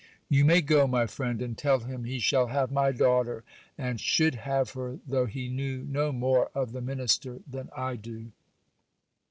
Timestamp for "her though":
4.71-5.27